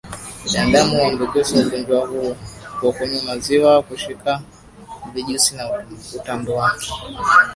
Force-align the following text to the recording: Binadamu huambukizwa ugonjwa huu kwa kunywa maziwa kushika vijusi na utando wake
Binadamu 0.43 0.95
huambukizwa 0.97 1.61
ugonjwa 1.61 2.07
huu 2.07 2.35
kwa 2.81 2.93
kunywa 2.93 3.23
maziwa 3.23 3.83
kushika 3.83 4.41
vijusi 5.13 5.55
na 5.55 5.63
utando 6.15 6.53
wake 6.53 6.91